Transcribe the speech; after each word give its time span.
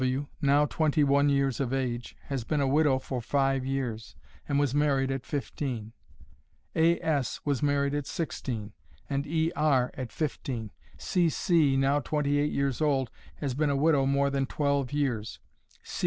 C. 0.01 0.05
W., 0.15 0.25
now 0.41 0.65
twenty 0.65 1.03
one 1.03 1.29
years 1.29 1.59
of 1.59 1.71
age, 1.71 2.15
has 2.23 2.43
been 2.43 2.59
a 2.59 2.65
widow 2.65 2.97
for 2.97 3.21
five 3.21 3.63
years, 3.63 4.15
and 4.49 4.57
was 4.59 4.73
married 4.73 5.11
at 5.11 5.27
fifteen. 5.27 5.93
A. 6.75 6.99
S. 7.01 7.39
was 7.45 7.61
married 7.61 7.93
at 7.93 8.07
sixteen, 8.07 8.73
and 9.07 9.27
E. 9.27 9.51
R. 9.55 9.91
at 9.93 10.11
fifteen. 10.11 10.71
C. 10.97 11.29
C., 11.29 11.77
now 11.77 11.99
twenty 11.99 12.39
eight 12.39 12.51
years 12.51 12.81
old, 12.81 13.11
has 13.35 13.53
been 13.53 13.69
a 13.69 13.75
widow 13.75 14.07
more 14.07 14.31
than 14.31 14.47
twelve 14.47 14.91
years. 14.91 15.39